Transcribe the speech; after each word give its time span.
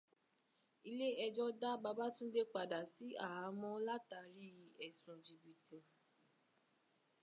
Ilé 0.89 1.07
ẹjọ́ 1.25 1.47
dá 1.61 1.69
Babátúndé 1.83 2.41
padà 2.53 2.79
sí 2.93 3.07
áhàmọ́ọ́ 3.25 3.83
látàrí 3.87 4.47
ẹ̀sùn 4.85 5.17
gìbìtì. 5.25 5.77